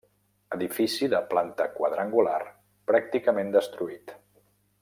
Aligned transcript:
Edifici 0.55 1.09
de 1.15 1.19
planta 1.33 1.69
quadrangular 1.75 2.41
pràcticament 2.93 3.57
destruït. 3.61 4.19